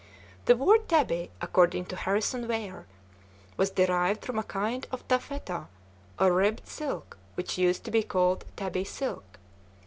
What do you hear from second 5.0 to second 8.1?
taffeta or ribbed silk which used to be